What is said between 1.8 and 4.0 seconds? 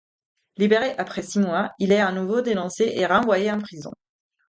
est à nouveau dénoncé et renvoyé en prison.